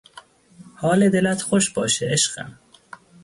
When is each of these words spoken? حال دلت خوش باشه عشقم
حال 0.75 1.09
دلت 1.09 1.41
خوش 1.41 1.69
باشه 1.69 2.09
عشقم 2.11 2.57